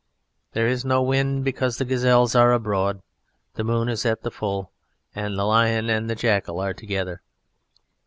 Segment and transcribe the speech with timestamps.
[0.53, 3.03] "There is no wind because the gazelles are abroad,
[3.53, 4.71] the moon is at the full,
[5.13, 7.21] and the lion and the jackal are together."